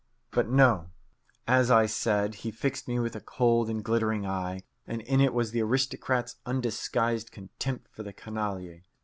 [0.31, 0.89] But no.
[1.47, 5.31] As I said, he fixed me with a cold and glittering eye, and in it
[5.31, 8.81] was the aristocrat's undisguised contempt for the canaille.